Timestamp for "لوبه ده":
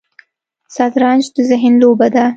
1.81-2.25